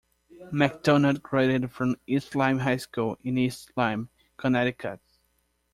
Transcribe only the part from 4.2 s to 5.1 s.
Connecticut.